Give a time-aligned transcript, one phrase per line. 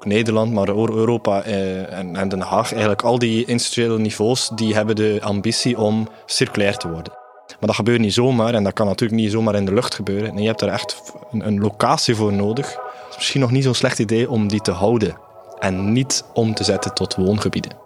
[0.00, 4.96] Nederland, maar Europa eh, en, en Den Haag, eigenlijk al die industriële niveaus, die hebben
[4.96, 7.12] de ambitie om circulair te worden.
[7.46, 10.38] Maar dat gebeurt niet zomaar en dat kan natuurlijk niet zomaar in de lucht gebeuren.
[10.38, 12.66] Je hebt er echt een, een locatie voor nodig.
[12.66, 15.16] Het is misschien nog niet zo'n slecht idee om die te houden
[15.58, 17.84] en niet om te zetten tot woongebieden.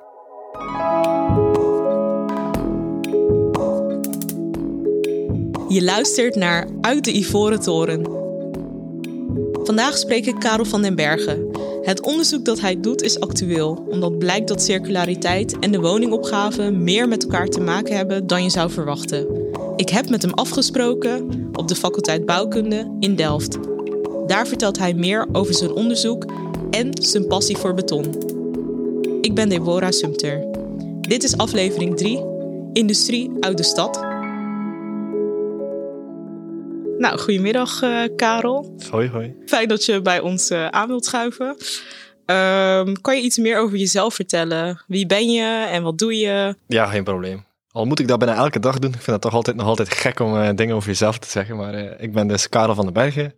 [5.68, 8.02] Je luistert naar Uit de Ivoren Toren.
[9.64, 11.50] Vandaag spreek ik Karel van den Bergen.
[11.82, 17.08] Het onderzoek dat hij doet is actueel, omdat blijkt dat circulariteit en de woningopgave meer
[17.08, 19.26] met elkaar te maken hebben dan je zou verwachten.
[19.76, 23.58] Ik heb met hem afgesproken op de faculteit Bouwkunde in Delft.
[24.26, 26.32] Daar vertelt hij meer over zijn onderzoek
[26.71, 28.04] en zijn passie voor beton.
[29.21, 30.44] Ik ben Deborah Sumter.
[31.00, 32.24] Dit is aflevering 3,
[32.72, 34.09] Industrie uit de stad.
[37.00, 38.77] Nou, goedemiddag uh, Karel.
[38.91, 39.34] Hoi, hoi.
[39.47, 41.47] Fijn dat je bij ons uh, aan wilt schuiven.
[41.47, 44.83] Um, kan je iets meer over jezelf vertellen?
[44.86, 46.56] Wie ben je en wat doe je?
[46.66, 47.44] Ja, geen probleem.
[47.70, 48.91] Al moet ik dat bijna elke dag doen.
[48.91, 51.56] Ik vind het toch altijd nog altijd gek om uh, dingen over jezelf te zeggen.
[51.56, 53.34] Maar ik ben dus Karel van den Bergen.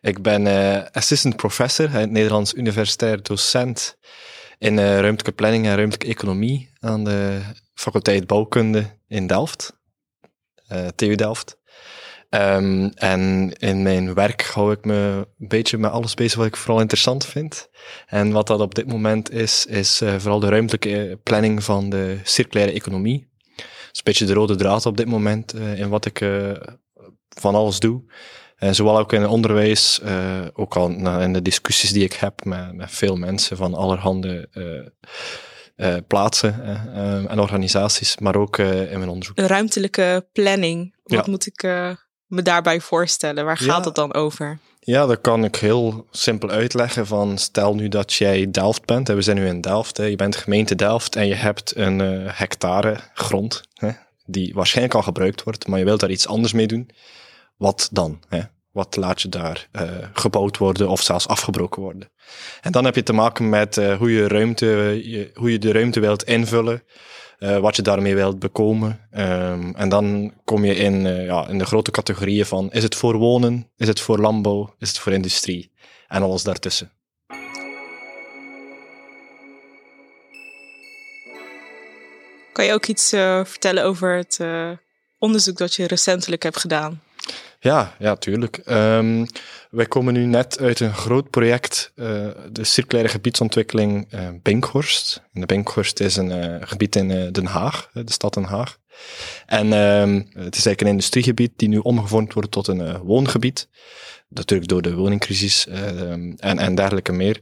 [0.00, 0.46] Ik ben
[0.92, 3.96] assistant professor, het Nederlands universitair docent
[4.58, 7.40] in ruimtelijke planning en ruimtelijke economie aan de
[7.74, 9.72] faculteit bouwkunde in Delft,
[10.94, 11.56] TU Delft.
[12.34, 16.56] Um, en in mijn werk hou ik me een beetje met alles bezig wat ik
[16.56, 17.68] vooral interessant vind.
[18.06, 22.18] En wat dat op dit moment is, is uh, vooral de ruimtelijke planning van de
[22.22, 23.28] circulaire economie.
[23.56, 26.50] Dat is een beetje de rode draad op dit moment uh, in wat ik uh,
[27.28, 28.02] van alles doe.
[28.56, 30.00] En zowel ook in het onderwijs,
[30.52, 30.88] ook al
[31.20, 34.48] in de discussies die ik heb met, met veel mensen van allerhande
[36.06, 36.64] plaatsen
[37.28, 39.38] en organisaties, maar ook in mijn onderzoek.
[39.38, 41.30] Een ruimtelijke planning, wat ja.
[41.30, 41.62] moet ik
[42.34, 43.44] me daarbij voorstellen?
[43.44, 44.58] Waar gaat het dan over?
[44.80, 47.06] Ja, dat kan ik heel simpel uitleggen.
[47.06, 50.36] Van stel nu dat jij Delft bent, we zijn nu in Delft, hè, je bent
[50.36, 53.90] gemeente Delft en je hebt een uh, hectare grond, hè,
[54.24, 56.90] die waarschijnlijk al gebruikt wordt, maar je wilt daar iets anders mee doen.
[57.56, 58.20] Wat dan?
[58.28, 58.40] Hè?
[58.72, 62.10] Wat laat je daar uh, gebouwd worden of zelfs afgebroken worden?
[62.60, 64.66] En dan heb je te maken met uh, hoe, je ruimte,
[65.04, 66.82] je, hoe je de ruimte wilt invullen
[67.38, 69.08] uh, wat je daarmee wilt bekomen.
[69.12, 72.94] Um, en dan kom je in, uh, ja, in de grote categorieën van is het
[72.94, 75.72] voor wonen, is het voor landbouw, is het voor industrie
[76.08, 76.92] en alles daartussen.
[82.52, 84.40] Kan je ook iets uh, vertellen over het
[85.18, 87.02] onderzoek dat je recentelijk hebt gedaan?
[87.64, 88.60] Ja, ja, tuurlijk.
[88.66, 89.26] Um,
[89.70, 92.06] wij komen nu net uit een groot project, uh,
[92.52, 95.22] de circulaire gebiedsontwikkeling uh, Binkhorst.
[95.32, 98.78] En de Binkhorst is een uh, gebied in Den Haag, de stad Den Haag.
[99.46, 103.68] En um, het is eigenlijk een industriegebied die nu omgevormd wordt tot een woongebied
[104.34, 107.40] natuurlijk door de woningcrisis uh, en, en dergelijke meer.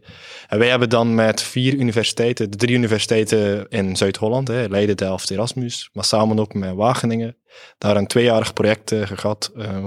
[0.49, 5.91] En wij hebben dan met vier universiteiten, de drie universiteiten in Zuid-Holland, Leiden, Delft, Erasmus,
[5.93, 7.37] maar samen ook met Wageningen,
[7.79, 9.87] daar een tweejarig project uh, gehad uh,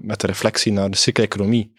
[0.00, 1.70] met de reflectie naar de circulaire.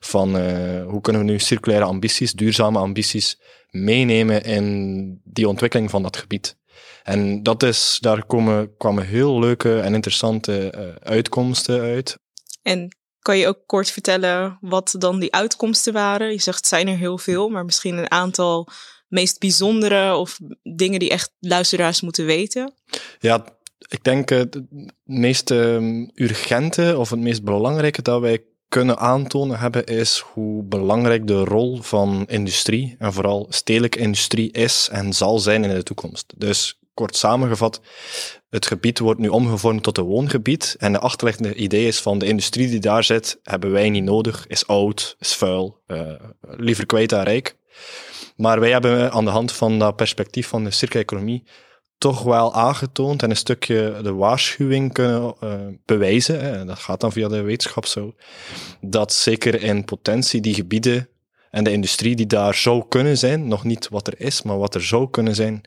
[0.00, 0.36] Van
[0.82, 3.40] hoe kunnen we nu circulaire ambities, duurzame ambities,
[3.70, 6.56] meenemen in die ontwikkeling van dat gebied.
[7.04, 12.18] En dat is, daar komen, kwamen heel leuke en interessante uitkomsten uit.
[12.62, 16.30] En kan je ook kort vertellen wat dan die uitkomsten waren?
[16.30, 18.68] Je zegt, zijn er heel veel, maar misschien een aantal
[19.08, 20.38] meest bijzondere of
[20.76, 22.74] dingen die echt luisteraars moeten weten?
[23.18, 23.44] Ja,
[23.88, 24.60] ik denk het
[25.02, 31.26] meest ehm, urgente of het meest belangrijke dat wij kunnen aantonen hebben, is hoe belangrijk
[31.26, 36.34] de rol van industrie en vooral stedelijke industrie is en zal zijn in de toekomst.
[36.36, 37.80] Dus kort samengevat,
[38.50, 40.76] het gebied wordt nu omgevormd tot een woongebied.
[40.78, 44.46] En de achterliggende idee is van de industrie die daar zit, hebben wij niet nodig,
[44.46, 47.56] is oud, is vuil, uh, liever kwijt dan rijk.
[48.36, 51.44] Maar wij hebben aan de hand van dat perspectief van de circulaire economie
[51.98, 57.12] toch wel aangetoond en een stukje de waarschuwing kunnen uh, bewijzen, hè, dat gaat dan
[57.12, 58.14] via de wetenschap zo,
[58.80, 61.08] dat zeker in potentie die gebieden
[61.50, 64.74] en de industrie die daar zou kunnen zijn, nog niet wat er is, maar wat
[64.74, 65.62] er zou kunnen zijn,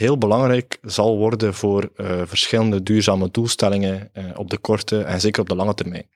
[0.00, 5.40] heel belangrijk zal worden voor uh, verschillende duurzame doelstellingen uh, op de korte en zeker
[5.40, 6.06] op de lange termijn.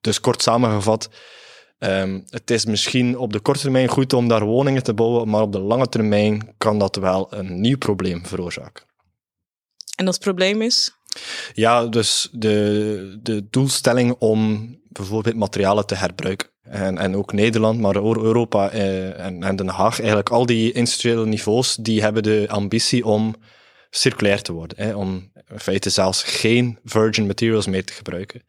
[0.00, 1.10] Dus kort samengevat,
[1.78, 5.42] um, het is misschien op de korte termijn goed om daar woningen te bouwen, maar
[5.42, 8.84] op de lange termijn kan dat wel een nieuw probleem veroorzaken.
[9.96, 10.96] En dat probleem is?
[11.52, 16.48] Ja, dus de, de doelstelling om bijvoorbeeld materialen te herbruiken.
[16.62, 21.26] En, en ook Nederland, maar Europa eh, en, en Den Haag, eigenlijk al die industriële
[21.26, 23.34] niveaus, die hebben de ambitie om
[23.90, 24.96] circulair te worden.
[24.96, 28.42] Om in feite zelfs geen virgin materials meer te gebruiken.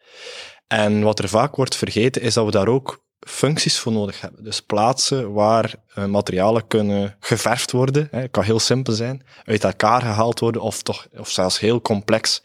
[0.68, 4.44] En wat er vaak wordt vergeten, is dat we daar ook functies voor nodig hebben.
[4.44, 8.08] Dus plaatsen waar uh, materialen kunnen geverfd worden.
[8.12, 12.44] Het kan heel simpel zijn, uit elkaar gehaald worden, of toch, of zelfs heel complex,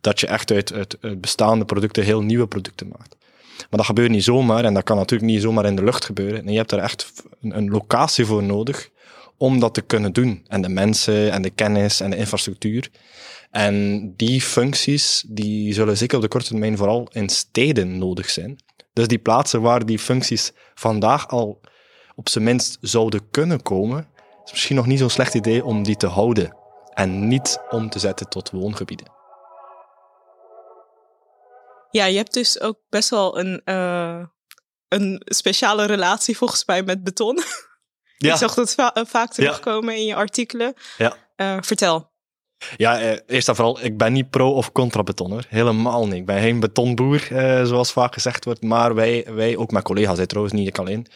[0.00, 3.16] dat je echt uit, uit, uit bestaande producten heel nieuwe producten maakt.
[3.60, 6.44] Maar dat gebeurt niet zomaar, en dat kan natuurlijk niet zomaar in de lucht gebeuren.
[6.44, 8.90] Nee, je hebt er echt een, een locatie voor nodig
[9.36, 10.44] om dat te kunnen doen.
[10.48, 12.90] En de mensen, en de kennis, en de infrastructuur.
[13.50, 18.58] En die functies, die zullen zeker op de korte termijn vooral in steden nodig zijn.
[18.92, 21.60] Dus die plaatsen waar die functies vandaag al
[22.14, 24.08] op zijn minst zouden kunnen komen,
[24.44, 26.56] is misschien nog niet zo'n slecht idee om die te houden
[26.94, 29.19] en niet om te zetten tot woongebieden.
[31.90, 34.24] Ja, je hebt dus ook best wel een, uh,
[34.88, 37.38] een speciale relatie volgens mij met beton.
[38.22, 38.32] Ja.
[38.32, 40.74] Ik zag dat va vaak terugkomen in je artikelen.
[40.98, 41.16] Ja.
[41.36, 42.10] Uh, vertel.
[42.76, 45.44] Ja, eh, eerst en vooral, ik ben niet pro of contra beton hoor.
[45.48, 46.14] Helemaal niet.
[46.14, 48.62] Ik ben geen betonboer, eh, zoals vaak gezegd wordt.
[48.62, 51.06] Maar wij, wij ook mijn collega's, hè, trouwens niet ik alleen.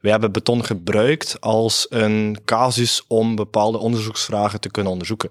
[0.00, 5.30] Wij hebben beton gebruikt als een casus om bepaalde onderzoeksvragen te kunnen onderzoeken.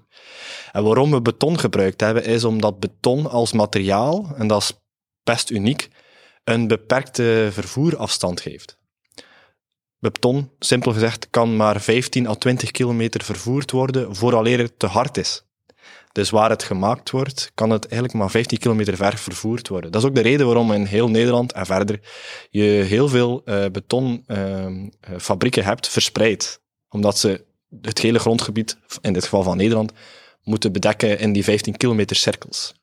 [0.72, 4.72] En waarom we beton gebruikt hebben, is omdat beton als materiaal, en dat is
[5.24, 5.88] best uniek,
[6.44, 8.80] een beperkte vervoerafstand geeft.
[9.98, 15.16] Beton, simpel gezegd, kan maar 15 à 20 kilometer vervoerd worden vooraleer het te hard
[15.16, 15.44] is.
[16.12, 19.92] Dus waar het gemaakt wordt, kan het eigenlijk maar 15 kilometer ver vervoerd worden.
[19.92, 22.00] Dat is ook de reden waarom in heel Nederland en verder
[22.50, 26.60] je heel veel uh, betonfabrieken uh, hebt verspreid.
[26.88, 27.44] Omdat ze
[27.80, 29.92] het hele grondgebied, in dit geval van Nederland,
[30.42, 32.74] moeten bedekken in die 15 kilometer cirkels.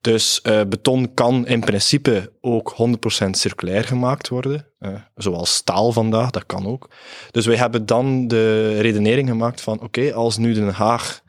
[0.00, 2.76] Dus uh, beton kan in principe ook
[3.24, 6.90] 100% circulair gemaakt worden, uh, zoals staal vandaag, dat kan ook.
[7.30, 11.22] Dus wij hebben dan de redenering gemaakt van, oké, als nu Den Haag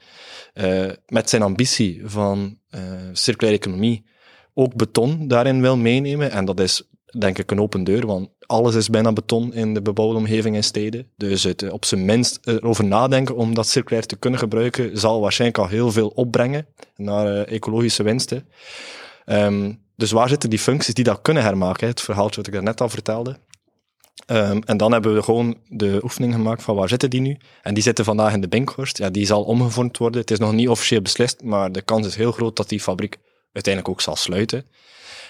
[0.53, 2.57] uh, met zijn ambitie van
[3.13, 4.05] circulaire economie
[4.53, 8.75] ook beton daarin wil meenemen, en dat is denk ik een open deur, want alles
[8.75, 11.11] is bijna beton in de bebouwde omgeving in steden.
[11.17, 15.59] Dus het op zijn minst erover nadenken om dat circulair te kunnen gebruiken, zal waarschijnlijk
[15.59, 18.47] al heel veel opbrengen naar uh, ecologische winsten.
[19.25, 21.87] Um, dus waar zitten die functies die dat kunnen hermaken?
[21.87, 23.37] Het verhaaltje wat ik daarnet al vertelde.
[24.27, 27.37] Um, en dan hebben we gewoon de oefening gemaakt van waar zitten die nu?
[27.61, 28.97] En die zitten vandaag in de Binkhorst.
[28.97, 30.21] Ja, die zal omgevormd worden.
[30.21, 33.17] Het is nog niet officieel beslist, maar de kans is heel groot dat die fabriek
[33.53, 34.65] uiteindelijk ook zal sluiten.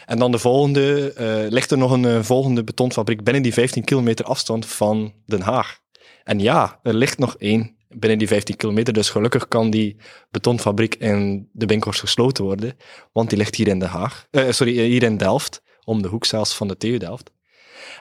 [0.09, 3.83] En dan de volgende, uh, ligt er nog een uh, volgende betonfabriek binnen die 15
[3.83, 5.79] kilometer afstand van Den Haag.
[6.23, 9.97] En ja, er ligt nog één binnen die 15 kilometer, dus gelukkig kan die
[10.31, 12.77] betonfabriek in de Binkhorst gesloten worden,
[13.11, 16.25] want die ligt hier in Den Haag, uh, sorry, hier in Delft, om de hoek
[16.25, 17.31] zelfs van de TU Delft.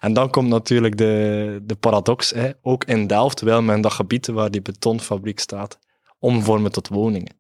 [0.01, 2.51] En dan komt natuurlijk de, de paradox, hè.
[2.63, 5.79] ook in Delft wil men dat gebied waar die betonfabriek staat
[6.19, 7.38] omvormen tot woningen.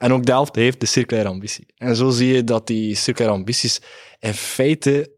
[0.00, 1.66] En ook Delft heeft de circulaire ambitie.
[1.76, 3.80] En zo zie je dat die circulaire ambities
[4.18, 5.16] in feite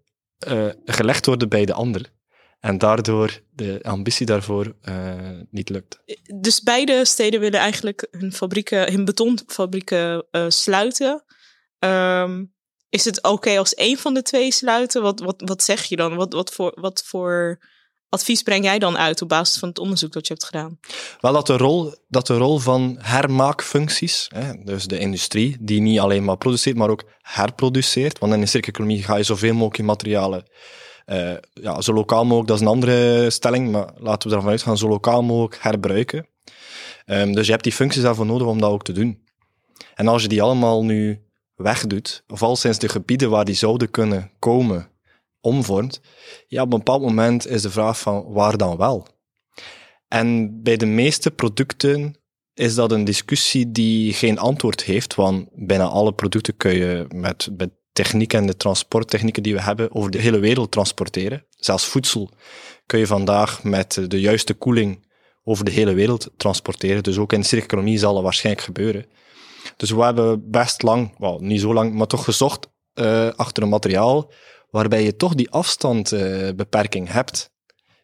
[0.48, 2.12] uh, gelegd worden bij de ander.
[2.60, 5.14] En daardoor de ambitie daarvoor uh,
[5.50, 6.00] niet lukt.
[6.40, 11.24] Dus beide steden willen eigenlijk hun, fabrieken, hun betonfabrieken uh, sluiten.
[11.78, 12.54] Um,
[12.88, 15.02] is het oké als één van de twee sluiten?
[15.02, 16.14] Wat, wat, wat zeg je dan?
[16.14, 17.58] Wat, wat, voor, wat voor
[18.12, 20.78] advies breng jij dan uit op basis van het onderzoek dat je hebt gedaan?
[21.20, 25.98] Wel dat de rol, dat de rol van hermaakfuncties, hè, dus de industrie, die niet
[25.98, 28.18] alleen maar produceert, maar ook herproduceert.
[28.18, 30.44] Want in de circuleconomie ga je zoveel mogelijk je materialen
[31.06, 34.78] uh, ja, zo lokaal mogelijk, dat is een andere stelling, maar laten we ervan uitgaan,
[34.78, 36.26] zo lokaal mogelijk herbruiken.
[37.06, 39.22] Um, dus je hebt die functies daarvoor nodig om dat ook te doen.
[39.94, 41.22] En als je die allemaal nu
[41.54, 44.90] wegdoet, of al sinds de gebieden waar die zouden kunnen komen,
[45.42, 46.00] omvormt,
[46.46, 49.06] ja, op een bepaald moment is de vraag van waar dan wel?
[50.08, 52.16] En bij de meeste producten
[52.54, 57.48] is dat een discussie die geen antwoord heeft, want bijna alle producten kun je met,
[57.56, 61.46] met techniek en de transporttechnieken die we hebben over de hele wereld transporteren.
[61.50, 62.30] Zelfs voedsel
[62.86, 65.10] kun je vandaag met de juiste koeling
[65.44, 67.02] over de hele wereld transporteren.
[67.02, 69.06] Dus ook in de circuleconomie zal dat waarschijnlijk gebeuren.
[69.76, 73.68] Dus we hebben best lang, wel niet zo lang, maar toch gezocht uh, achter een
[73.68, 74.32] materiaal
[74.72, 77.50] waarbij je toch die afstandbeperking uh, hebt.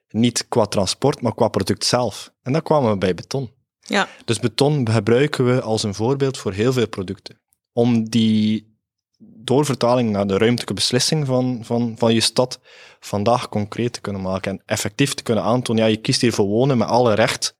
[0.08, 2.32] Niet qua transport, maar qua product zelf.
[2.42, 3.50] En dan kwamen we bij beton.
[3.80, 4.08] Ja.
[4.24, 7.40] Dus beton gebruiken we als een voorbeeld voor heel veel producten.
[7.72, 8.76] Om die
[9.18, 12.60] doorvertaling naar de ruimtelijke beslissing van, van, van je stad
[13.00, 15.82] vandaag concreet te kunnen maken en effectief te kunnen aantonen.
[15.82, 17.56] Ja, je kiest hier voor wonen met alle recht,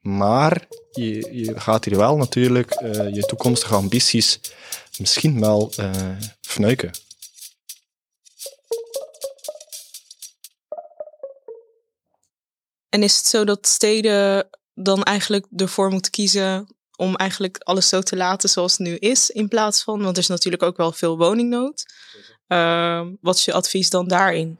[0.00, 4.40] maar je, je gaat hier wel natuurlijk uh, je toekomstige ambities
[4.98, 5.90] misschien wel uh,
[6.40, 6.90] fnuiken.
[12.94, 18.00] En is het zo dat steden dan eigenlijk ervoor moeten kiezen om eigenlijk alles zo
[18.00, 20.92] te laten zoals het nu is, in plaats van, want er is natuurlijk ook wel
[20.92, 21.84] veel woningnood.
[22.48, 24.58] Uh, wat is je advies dan daarin?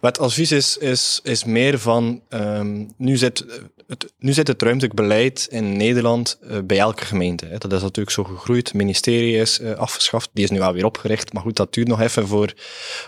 [0.00, 3.44] Het advies is, is, is meer van, um, nu, zit
[3.86, 7.46] het, nu zit het ruimtelijk beleid in Nederland uh, bij elke gemeente.
[7.46, 7.58] Hè.
[7.58, 8.66] Dat is natuurlijk zo gegroeid.
[8.66, 11.32] Het ministerie is uh, afgeschaft, die is nu alweer opgericht.
[11.32, 12.52] Maar goed, dat duurt nog even voor,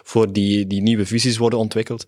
[0.03, 2.07] voor die, die nieuwe visies worden ontwikkeld.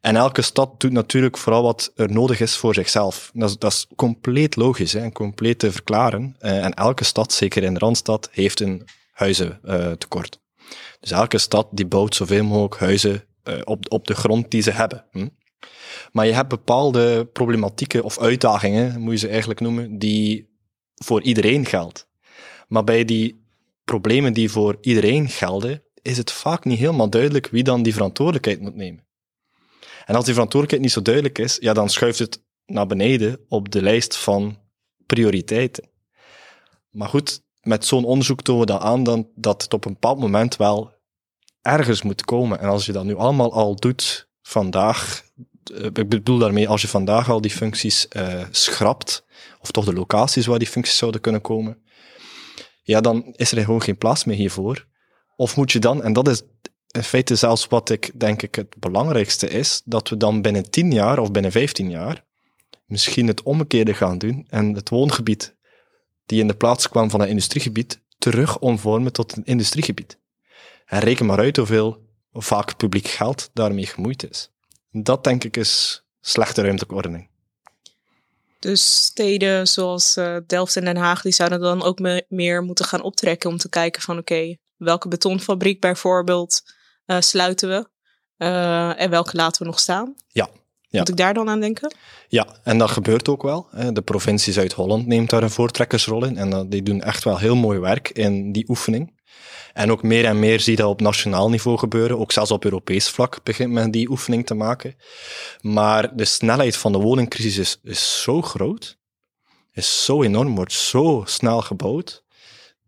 [0.00, 3.30] En elke stad doet natuurlijk vooral wat er nodig is voor zichzelf.
[3.34, 6.36] Dat is, dat is compleet logisch hè, en compleet te verklaren.
[6.38, 10.38] En elke stad, zeker in de Randstad, heeft een huizentekort.
[11.00, 14.70] Dus elke stad die bouwt zoveel mogelijk huizen uh, op, op de grond die ze
[14.70, 15.04] hebben.
[15.10, 15.28] Hm?
[16.12, 20.54] Maar je hebt bepaalde problematieken of uitdagingen, moet je ze eigenlijk noemen, die
[20.94, 22.08] voor iedereen geldt.
[22.68, 23.44] Maar bij die
[23.84, 28.60] problemen die voor iedereen gelden, is het vaak niet helemaal duidelijk wie dan die verantwoordelijkheid
[28.60, 29.04] moet nemen.
[30.04, 33.70] En als die verantwoordelijkheid niet zo duidelijk is, ja, dan schuift het naar beneden op
[33.70, 34.58] de lijst van
[35.06, 35.90] prioriteiten.
[36.90, 40.18] Maar goed, met zo'n onderzoek tonen we dat aan dan, dat het op een bepaald
[40.18, 40.94] moment wel
[41.66, 42.60] ergens moet komen.
[42.60, 45.22] En als je dat nu allemaal al doet vandaag,
[45.74, 49.24] eh, ik bedoel daarmee, als je vandaag al die functies uh, schrapt,
[49.60, 51.78] of toch de locaties waar die functies zouden kunnen komen,
[52.82, 54.86] ja, dan is er gewoon geen plaats meer hiervoor.
[55.36, 56.42] Of moet je dan, en dat is
[56.90, 60.92] in feite zelfs wat ik denk ik het belangrijkste is, dat we dan binnen 10
[60.92, 62.24] jaar of binnen 15 jaar
[62.86, 65.56] misschien het omgekeerde gaan doen en het woongebied
[66.26, 70.18] die in de plaats kwam van een industriegebied terug omvormen tot een industriegebied.
[70.86, 74.50] En reken maar uit hoeveel vaak publiek geld daarmee gemoeid is.
[74.90, 77.28] Dat denk ik is slechte ruimtelijke ordening.
[78.58, 82.84] Dus steden zoals uh, Delft en Den Haag, die zouden dan ook me meer moeten
[82.84, 86.62] gaan optrekken om te kijken van oké, welke betonfabriek bijvoorbeeld
[87.06, 87.88] uh, sluiten we
[88.38, 90.14] uh, en welke laten we nog staan?
[90.28, 90.48] Ja.
[90.88, 90.98] ja.
[90.98, 91.94] Moet ik daar dan aan denken?
[92.28, 93.68] Ja, en dat gebeurt ook wel.
[93.92, 97.78] De provincie Zuid-Holland neemt daar een voortrekkersrol in en die doen echt wel heel mooi
[97.78, 99.15] werk in die oefening.
[99.76, 102.18] En ook meer en meer zie je dat op nationaal niveau gebeuren.
[102.18, 104.96] Ook zelfs op Europees vlak begint men die oefening te maken.
[105.60, 108.98] Maar de snelheid van de woningcrisis is, zo groot,
[109.72, 112.24] is zo enorm, wordt zo snel gebouwd,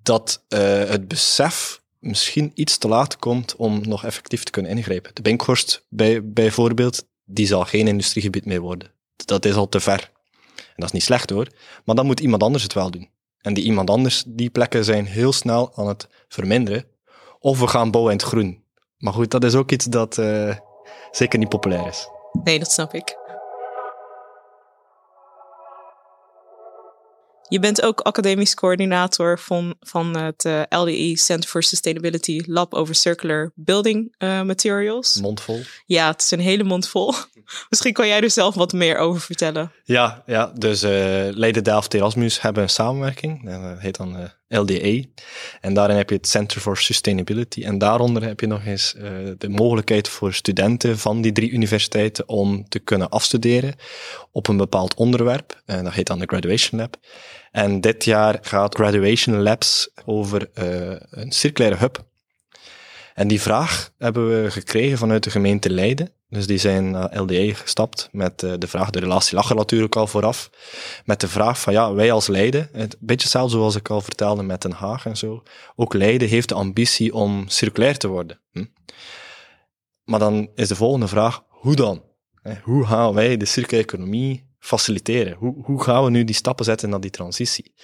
[0.02, 5.14] dat uh, het besef misschien iets te laat komt om nog effectief te kunnen ingrijpen.
[5.14, 8.92] De Binkhorst bij, bijvoorbeeld, die zal geen industriegebied meer worden.
[9.16, 10.10] Dat is al te ver.
[10.56, 11.48] En dat is niet slecht hoor,
[11.84, 13.10] maar dan moet iemand anders het wel doen.
[13.48, 16.84] En die iemand anders, die plekken zijn heel snel aan het verminderen.
[17.40, 18.62] Of we gaan bouwen in het groen.
[18.98, 20.56] Maar goed, dat is ook iets dat uh,
[21.10, 22.08] zeker niet populair is.
[22.44, 23.17] Nee, dat snap ik.
[27.48, 32.74] Je bent ook academisch coördinator van, van het uh, eh, LDE Center for Sustainability Lab
[32.74, 35.20] over Circular Building uh, Materials.
[35.20, 35.60] Mondvol.
[35.86, 37.14] Ja, het is een hele mond vol.
[37.70, 39.72] Misschien kan jij er zelf wat meer over vertellen.
[39.84, 40.90] Ja, ja dus uh,
[41.30, 43.44] Leiden Delft Erasmus hebben een samenwerking.
[43.44, 45.08] Dat heet dan LDE.
[45.60, 47.64] En daarin heb je het Center for Sustainability.
[47.64, 48.94] En daaronder heb je nog eens
[49.38, 53.74] de mogelijkheid voor studenten van die drie universiteiten om te kunnen afstuderen
[54.32, 55.62] op een bepaald onderwerp.
[55.64, 56.96] En dat heet dan de Graduation Lab.
[57.50, 62.04] En dit jaar gaat Graduation Labs over uh, een circulaire hub.
[63.14, 66.12] En die vraag hebben we gekregen vanuit de gemeente Leiden.
[66.30, 69.96] Dus die zijn naar LDE gestapt met uh, de vraag, de relatie lag er natuurlijk
[69.96, 70.50] al vooraf,
[71.04, 74.42] met de vraag van ja, wij als Leiden, een beetje hetzelfde zoals ik al vertelde
[74.42, 75.42] met Den Haag en zo,
[75.76, 78.40] ook Leiden heeft de ambitie om circulair te worden.
[78.50, 78.64] Hm?
[80.04, 82.06] Maar dan is de volgende vraag, hoe dan?
[82.62, 85.36] Hoe gaan wij de circulaire economie faciliteren?
[85.36, 87.74] Hoe, hoe gaan we nu die stappen zetten naar die transitie?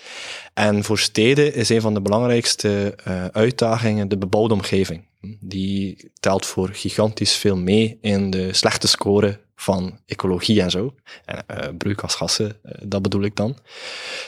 [0.55, 5.09] En voor steden is een van de belangrijkste uh, uitdagingen de bebouwde omgeving.
[5.41, 10.95] Die telt voor gigantisch veel mee in de slechte score van ecologie en zo.
[11.25, 13.59] En uh, broeikasgassen, uh, dat bedoel ik dan.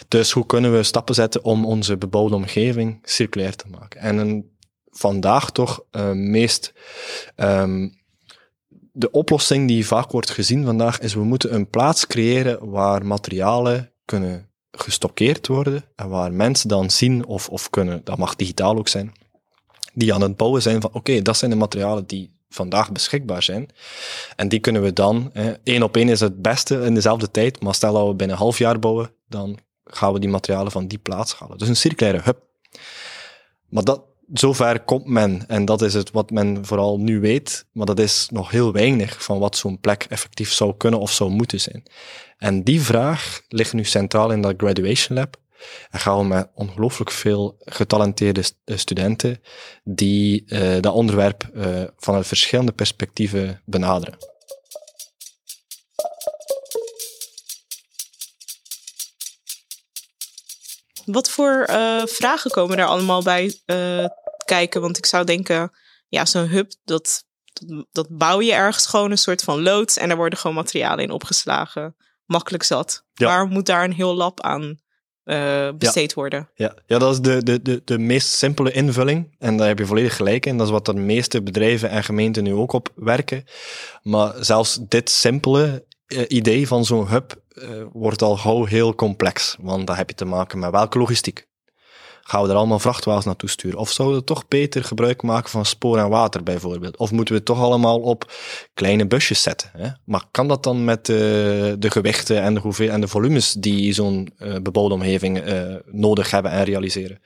[0.08, 4.00] Dus hoe kunnen we stappen zetten om onze bebouwde omgeving circulair te maken?
[4.00, 4.50] En
[4.90, 6.72] vandaag toch uh, meest
[7.36, 7.94] um,
[8.92, 13.92] de oplossing die vaak wordt gezien vandaag is we moeten een plaats creëren waar materialen
[14.04, 18.88] kunnen gestockeerd worden en waar mensen dan zien of, of kunnen, dat mag digitaal ook
[18.88, 19.12] zijn,
[19.96, 23.68] die aan het bouwen zijn van oké, dat zijn de materialen die vandaag beschikbaar zijn.
[24.36, 27.74] En die kunnen we dan, één op één is het beste in dezelfde tijd, maar
[27.74, 30.98] stel dat we binnen een half jaar bouwen, dan gaan we die materialen van die
[30.98, 31.58] plaats halen.
[31.58, 32.38] Dus een circulaire hub.
[33.68, 35.44] Maar dat, zover komt men.
[35.48, 37.66] En dat is het wat men vooral nu weet.
[37.72, 41.30] Maar dat is nog heel weinig van wat zo'n plek effectief zou kunnen of zou
[41.30, 41.82] moeten zijn.
[42.38, 45.36] En die vraag ligt nu centraal in dat Graduation Lab.
[45.90, 49.42] En gaan we met ongelooflijk veel getalenteerde eh, studenten
[49.84, 54.18] die uh, dat onderwerp uh, vanuit verschillende perspectieven benaderen.
[61.04, 64.06] Wat voor uh, vragen komen daar allemaal bij uh,
[64.44, 64.80] kijken?
[64.80, 65.70] Want ik zou denken,
[66.08, 70.08] ja, zo'n hub, dat Dat, dat bouw je ergens gewoon een soort van loods en
[70.08, 71.96] daar worden gewoon materialen in opgeslagen.
[72.26, 73.04] Makkelijk zat.
[73.14, 73.26] Ja.
[73.26, 74.80] Waar moet daar een heel lab aan
[75.26, 76.48] eh, besteed worden?
[76.54, 79.36] Ja, ja dat is de, de, de, de meest simpele invulling.
[79.38, 80.56] En daar heb je volledig gelijk in.
[80.56, 83.44] Dat is wat de meeste bedrijven en gemeenten nu ook op werken.
[84.02, 89.56] Maar zelfs dit simpele eh, idee van zo'n hub eh, wordt al gauw heel complex.
[89.60, 91.46] Want dan heb je te maken met welke logistiek.
[92.28, 93.78] Gaan we er allemaal vrachtwagens naartoe sturen?
[93.78, 96.96] Of zouden we toch beter gebruik maken van spoor en water bijvoorbeeld?
[96.96, 98.32] Of moeten we het toch allemaal op
[98.74, 99.70] kleine busjes zetten?
[99.76, 99.88] Hè?
[100.04, 101.16] Maar kan dat dan met eh,
[101.78, 106.30] de gewichten en de, hoeveel, en de volumes die zo'n eh, bebouwde omgeving eh, nodig
[106.30, 107.20] hebben en realiseren?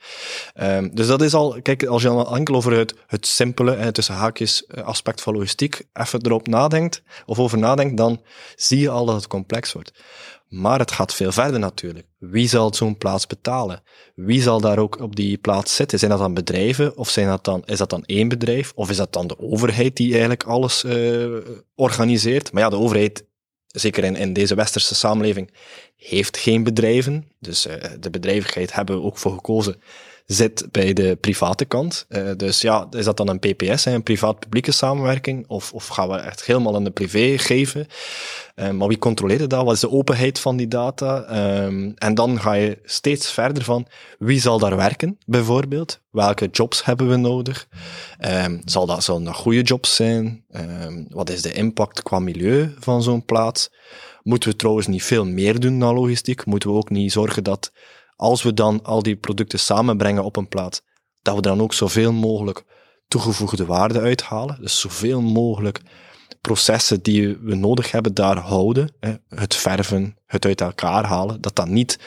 [0.53, 3.91] Ehm, dus dat is al, kijk, als je dan enkel over het, het simpele, hè,
[3.91, 8.21] tussen haakjes, aspect van logistiek even erop nadenkt, of over nadenkt, dan
[8.55, 9.91] zie je al dat het complex wordt.
[10.51, 12.07] Maar het gaat veel verder natuurlijk.
[12.17, 13.83] Wie zal zo'n plaats betalen?
[14.15, 15.99] Wie zal daar ook op die plaats zitten?
[15.99, 16.97] Zijn dat dan bedrijven?
[16.97, 18.71] Of zijn dat dan, is dat dan één bedrijf?
[18.75, 21.33] Of is dat dan de overheid die eigenlijk alles eh,
[21.75, 22.51] organiseert?
[22.51, 23.25] Maar ja, de overheid,
[23.67, 25.53] zeker in, in deze westerse samenleving,
[25.95, 27.31] heeft geen bedrijven.
[27.39, 29.81] Dus eh, de bedrijvigheid hebben we ook voor gekozen
[30.33, 32.05] zit bij de private kant.
[32.09, 35.47] Eh, dus ja, is dat dan een PPS, een privaat-publieke samenwerking?
[35.47, 37.87] Of, of gaan we echt helemaal in de privé geven?
[38.55, 39.65] Eh, maar wie controleert dat?
[39.65, 41.23] Wat is de openheid van die data?
[41.23, 43.87] Ehm, en dan ga je steeds verder van
[44.19, 45.99] wie zal daar werken, bijvoorbeeld?
[46.11, 47.67] Welke jobs hebben we nodig?
[48.19, 50.43] Ehm, zal dat, dat goede jobs zijn?
[50.51, 53.71] Ehm, wat is de impact qua milieu van zo'n plaats?
[54.23, 56.45] Moeten we trouwens niet veel meer doen dan logistiek?
[56.45, 57.71] Moeten we ook niet zorgen dat
[58.21, 60.81] als we dan al die producten samenbrengen op een plaats,
[61.21, 62.63] dat we dan ook zoveel mogelijk
[63.07, 64.61] toegevoegde waarde uithalen.
[64.61, 65.81] Dus zoveel mogelijk
[66.41, 68.93] processen die we nodig hebben daar houden.
[69.27, 71.99] Het verven, het uit elkaar halen, dat dat niet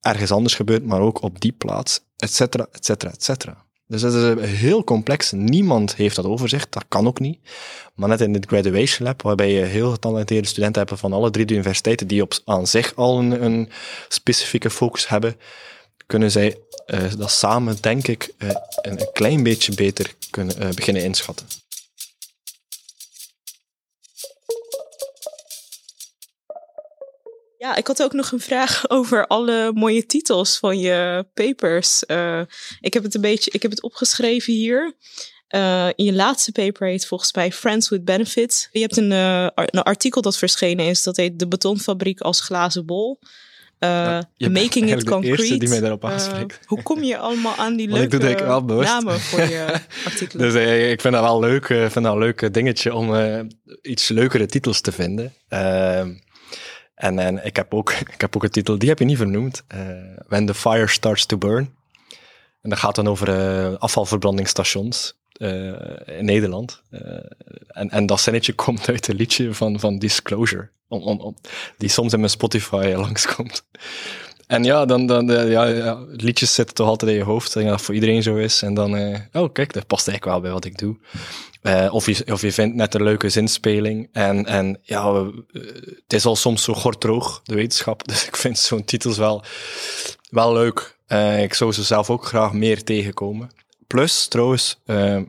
[0.00, 3.66] ergens anders gebeurt, maar ook op die plaats, et cetera, et cetera, et cetera.
[3.92, 5.32] Dus dat is heel complex.
[5.32, 6.72] Niemand heeft dat overzicht.
[6.72, 7.38] Dat kan ook niet.
[7.94, 11.46] Maar net in dit graduation lab, waarbij je heel getalenteerde studenten hebt van alle drie
[11.46, 13.70] de universiteiten, die op aan zich al een, een
[14.08, 15.36] specifieke focus hebben,
[16.06, 18.50] kunnen zij uh, dat samen, denk ik, uh,
[18.82, 21.46] een, klein beetje beter kunnen beginnen inschatten.
[27.62, 32.04] Ja, ik had ook nog een vraag over alle mooie titels van je papers.
[32.06, 32.40] Uh,
[32.80, 34.94] ik heb het een beetje, ik heb het opgeschreven hier.
[35.54, 38.68] Uh, in je laatste paper heet volgens mij Friends with Benefits.
[38.72, 42.86] Je hebt een, uh, een artikel dat verschenen is, dat heet De betonfabriek als glazen
[42.86, 43.18] bol.
[43.78, 45.56] Ja, making it concrete.
[45.56, 46.60] die mij daarop aanspreekt.
[46.66, 50.52] hoe kom je allemaal aan die leuke ik doe wel namen voor je artikelen?
[50.52, 50.54] Dus
[50.90, 51.66] ik vind dat wel leuk.
[51.66, 53.14] Vind dat een leuk dingetje om
[53.82, 55.34] iets leukere titels te vinden.
[57.02, 59.62] En, en ik, heb ook, ik heb ook een titel, die heb je niet vernoemd.
[59.74, 59.80] Uh,
[60.28, 61.74] When the Fire Starts to Burn.
[62.60, 65.72] En dat gaat dan over uh, afvalverbrandingsstations uh,
[66.06, 66.82] in Nederland.
[67.68, 71.36] en, en dat zinnetje komt uit een liedje van, van Disclosure, om, om,
[71.76, 73.64] die soms in mijn Spotify langskomt.
[74.46, 77.82] En ja, dan, dan ja, ja, liedjes zitten toch altijd in je hoofd, en dat
[77.82, 78.62] voor iedereen zo is.
[78.62, 78.94] En dan,
[79.32, 80.96] oh kijk, dat past eigenlijk wel bij wat ik doe.
[81.62, 84.08] Uh, of, je, of je vindt net een leuke zinspeling.
[84.12, 85.44] En, en ja, we,
[86.02, 88.04] het is al soms zo gortroog, de wetenschap.
[88.08, 89.44] Dus ik vind zo'n titels wel,
[90.30, 90.98] wel leuk.
[91.08, 93.50] Uh, ik zou ze zelf ook graag meer tegenkomen.
[93.86, 94.80] Plus, trouwens,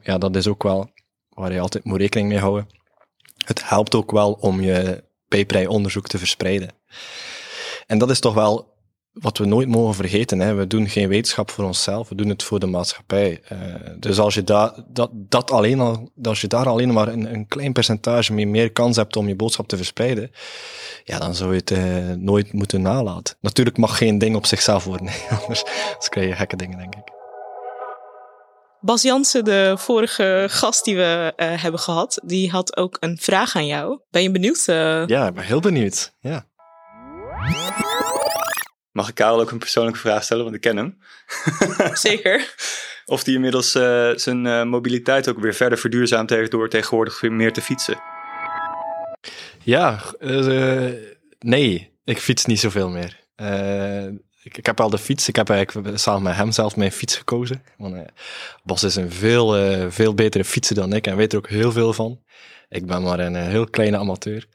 [0.04, 0.90] ja, dat is ook wel
[1.30, 2.68] waar je altijd moet rekening mee houden.
[3.46, 6.70] Het helpt ook wel om je payprij-onderzoek te verspreiden.
[7.88, 8.73] En dat is toch wel
[9.14, 12.44] wat we nooit mogen vergeten, hè, we doen geen wetenschap voor onszelf, we doen het
[12.44, 13.42] voor de maatschappij.
[13.52, 13.60] Uh,
[14.00, 17.48] dus als je, da, dat, dat alleen al, als je daar alleen maar een, een
[17.48, 20.32] klein percentage mee meer kans hebt om je boodschap te verspreiden,
[21.04, 23.36] ja, dan zou je het uh, nooit moeten nalaten.
[23.42, 25.08] Natuurlijk mag geen ding op zichzelf worden,
[25.40, 27.12] anders, anders krijg je gekke dingen, denk ik.
[28.80, 33.56] Bas Jansen, de vorige gast die we uh, hebben gehad, die had ook een vraag
[33.56, 34.00] aan jou.
[34.12, 34.64] Ben je benieuwd?
[34.66, 36.46] Ja, ik ben heel benieuwd, ja.
[38.94, 40.98] Mag ik Karel ook een persoonlijke vraag stellen, want ik ken hem.
[41.94, 42.56] Zeker.
[43.06, 47.32] of die inmiddels uh, zijn uh, mobiliteit ook weer verder verduurzaamd heeft door tegenwoordig weer
[47.32, 48.02] meer te fietsen.
[49.64, 50.92] Ja, uh,
[51.40, 53.22] nee, ik fiets niet zoveel meer.
[54.44, 57.16] Ik, ik, heb al de fiets, ik heb eigenlijk samen met hem zelf mijn fiets
[57.16, 57.64] gekozen.
[57.78, 57.96] Want
[58.64, 59.56] Bas is een veel,
[59.92, 62.20] veel betere fietser dan ik en weet er ook heel veel van.
[62.70, 64.48] Ik ben maar een heel kleine amateur.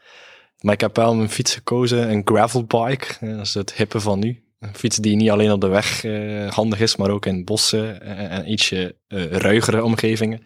[0.60, 3.06] Maar ik heb wel een fiets gekozen, een gravelbike.
[3.20, 4.42] Dat is het hippe van nu.
[4.58, 8.02] Een fiets die niet alleen op de weg uh, handig is, maar ook in bossen
[8.02, 10.42] en, en ietsje uh, ruigere omgevingen.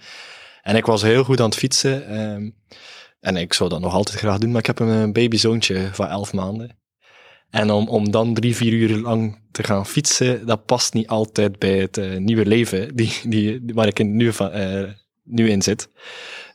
[0.62, 2.20] En ik was heel goed aan het fietsen.
[2.20, 2.54] Um,
[3.20, 6.32] en ik zou dat nog altijd graag doen, maar ik heb een babyzoontje van elf
[6.32, 6.78] maanden.
[7.50, 11.58] En om, om dan drie, vier uur lang te gaan fietsen, dat past niet altijd
[11.58, 14.50] bij het nieuwe leven die, die, waar ik in nu, van,
[15.22, 15.90] nu in zit.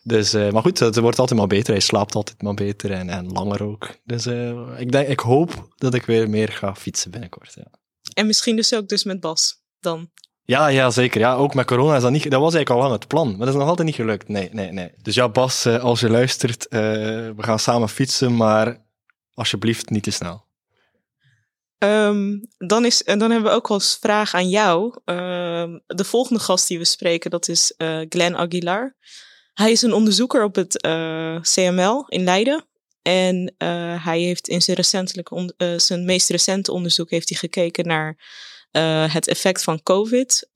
[0.08, 1.74] Dus, uh, maar goed, het wordt altijd maar beter.
[1.74, 3.90] Hij slaapt altijd maar beter en, en langer ook.
[4.04, 7.54] Dus uh, ik, denk, ik hoop dat ik weer meer ga fietsen binnenkort.
[7.54, 7.68] Ja.
[8.14, 10.12] En misschien dus ook dus met Bas dan?
[10.44, 11.20] Ja, ja, zeker.
[11.20, 12.32] Ja, ook met corona is dat niet...
[12.32, 14.28] Dat was eigenlijk al lang het plan, maar dat is nog altijd niet gelukt.
[14.28, 14.92] Nee, nee, nee.
[15.02, 18.86] Dus ja, Bas, uh, als je luistert, we gaan samen fietsen, maar
[19.34, 20.46] alsjeblieft niet te snel.
[21.78, 25.00] Um, dan, is, en dan hebben we ook als vraag aan jou.
[25.06, 25.16] Uh,
[25.86, 28.96] de volgende gast die we spreken, dat is uh, Glenn Aguilar.
[29.58, 32.66] Hij is een onderzoeker op het uh, CML in Leiden.
[33.02, 33.56] En
[34.02, 38.18] hij heeft in zijn, recentelijke zijn meest recente onderzoek heeft hij gekeken naar
[39.12, 40.50] het effect van COVID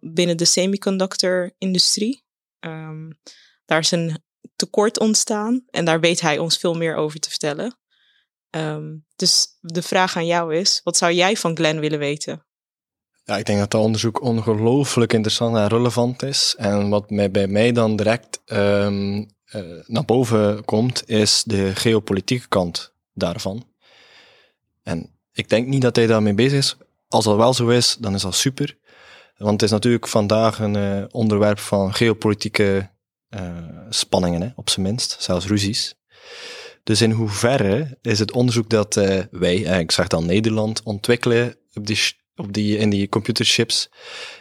[0.00, 2.24] binnen de semiconductor-industrie.
[2.60, 3.18] Um,
[3.64, 4.22] daar is een
[4.56, 7.78] tekort ontstaan en daar weet hij ons veel meer over te vertellen.
[8.50, 12.46] Um, dus de vraag aan jou is, wat zou jij van Glenn willen weten?
[13.30, 16.54] Ja, ik denk dat dat onderzoek ongelooflijk interessant en relevant is.
[16.58, 19.26] En wat mij, bij mij dan direct um, uh,
[19.86, 23.64] naar boven komt, is de geopolitieke kant daarvan.
[24.82, 26.76] En ik denk niet dat hij daarmee bezig is.
[27.08, 28.78] Als dat wel zo is, dan is dat super.
[29.36, 32.90] Want het is natuurlijk vandaag een uh, onderwerp van geopolitieke
[33.30, 33.56] uh,
[33.88, 35.94] spanningen, hè, op zijn minst, zelfs ruzies.
[36.82, 38.94] Dus in hoeverre is het onderzoek dat
[39.30, 43.90] wij, ik zeg dan Nederland, ontwikkelen op die, op die, in die computerchips,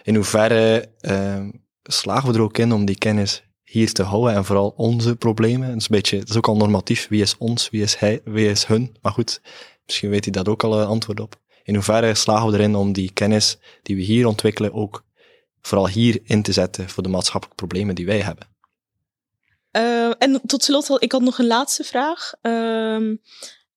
[0.03, 1.47] in hoeverre uh,
[1.83, 5.67] slagen we er ook in om die kennis hier te houden en vooral onze problemen.
[5.67, 7.07] Dat is, een beetje, dat is ook al normatief.
[7.07, 8.97] Wie is ons, wie is hij, wie is hun?
[9.01, 9.41] Maar goed,
[9.85, 11.35] misschien weet hij dat ook al een antwoord op.
[11.63, 15.03] In hoeverre slagen we erin om die kennis die we hier ontwikkelen ook
[15.61, 18.47] vooral hier in te zetten voor de maatschappelijke problemen die wij hebben?
[19.71, 22.31] Uh, en tot slot, ik had nog een laatste vraag.
[22.41, 23.15] Uh,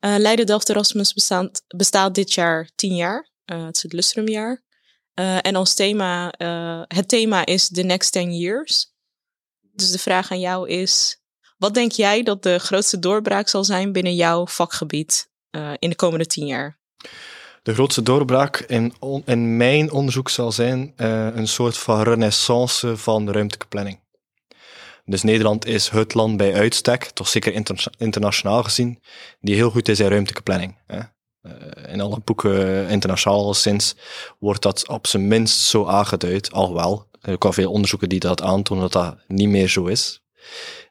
[0.01, 3.31] Leiden Delft Erasmus bestaat, bestaat dit jaar tien jaar.
[3.61, 4.63] Het is het Lustrumjaar.
[5.15, 6.35] en als thema,
[6.89, 8.93] het thema is The Next 10 Years.
[9.61, 11.23] Dus de vraag aan jou is,
[11.59, 15.31] wat denk jij dat de grootste doorbraak zal zijn binnen jouw vakgebied
[15.79, 16.81] in de komende tien jaar?
[17.63, 23.67] De grootste doorbraak in, in mijn onderzoek zal zijn een soort van renaissance van ruimtelijke
[23.67, 24.01] planning.
[25.05, 29.03] Dus Nederland is het land bij uitstek, toch zeker inter internationaal gezien,
[29.41, 30.79] die heel goed is in ruimtelijke planning.
[30.87, 31.01] Hè.
[31.43, 31.53] Uh,
[31.93, 33.97] in alle boeken internationaal sinds
[34.39, 37.09] wordt dat op zijn minst zo aangeduid, al wel.
[37.21, 40.23] Er zijn veel onderzoeken die dat aantonen dat dat niet meer zo is.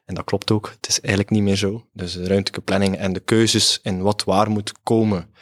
[0.04, 1.86] En dat klopt ook, het is eigenlijk niet meer zo.
[1.92, 5.34] Dus de ruimtelijke planning en de keuzes in wat waar moet komen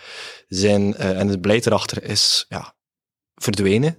[0.49, 2.75] zijn, uh, en het beleid erachter is ja,
[3.35, 3.97] verdwenen.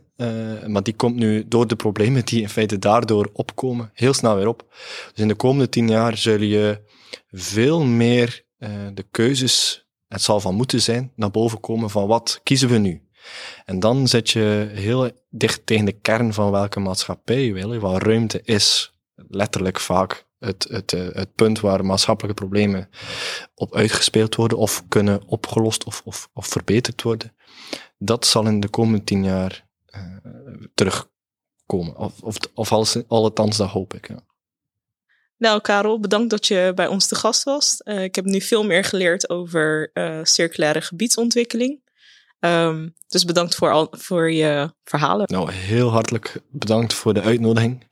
[0.68, 4.48] Maar die komt nu door de problemen die in feite daardoor opkomen, heel snel weer
[4.48, 4.66] op.
[5.12, 6.82] Dus in de komende tien jaar zul je
[7.30, 8.46] veel meer
[8.94, 13.02] de keuzes, het zal van moeten zijn, naar boven komen van wat kiezen we nu.
[13.66, 17.80] En dan zit je heel dicht tegen de kern van welke maatschappij je wil.
[17.80, 22.90] Waar ruimte is letterlijk vaak het, het, uh, het punt waar maatschappelijke problemen
[23.56, 27.36] op uitgespeeld worden of kunnen opgelost of, of, of verbeterd worden.
[27.98, 30.02] Dat zal in de komende tien jaar uh,
[30.74, 31.98] terugkomen.
[31.98, 34.08] Of, of, of alles, althans, dat hoop ik.
[34.08, 34.20] Ja.
[35.42, 37.82] Nou, Karel, bedankt dat je bij ons te gast was.
[37.84, 41.80] Uh, ik heb nu veel meer geleerd over uh, circulaire gebiedsontwikkeling.
[42.40, 45.26] Um, dus bedankt voor, al, voor je verhalen.
[45.32, 47.88] Nou, heel hartelijk bedankt voor de uitnodiging.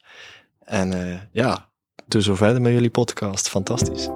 [0.59, 1.69] En uh, ja,
[2.07, 3.49] doe zo verder met jullie podcast.
[3.49, 4.07] Fantastisch.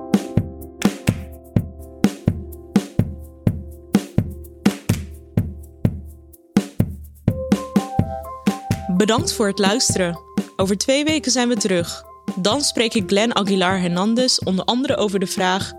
[8.97, 10.19] Bedankt voor het luisteren.
[10.55, 12.11] Over twee weken zijn we terug.
[12.35, 15.71] Dan spreek ik Glenn Aguilar Hernandez onder andere over de vraag: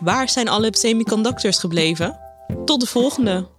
[0.00, 2.18] waar zijn alle semiconductors gebleven?
[2.64, 3.51] Tot de volgende!